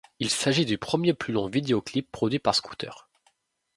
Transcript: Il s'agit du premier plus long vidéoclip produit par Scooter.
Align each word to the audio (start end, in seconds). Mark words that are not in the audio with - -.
Il 0.17 0.31
s'agit 0.31 0.65
du 0.65 0.79
premier 0.79 1.13
plus 1.13 1.31
long 1.31 1.47
vidéoclip 1.47 2.11
produit 2.11 2.39
par 2.39 2.55
Scooter. 2.55 3.07